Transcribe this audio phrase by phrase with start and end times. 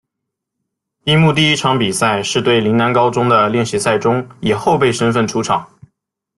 [1.03, 5.69] 樱木第一场比赛是对陵南高中的练习赛中以后备身份出场。